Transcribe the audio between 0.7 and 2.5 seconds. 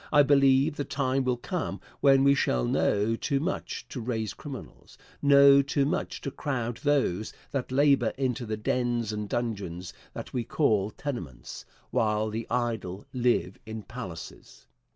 the time will come when we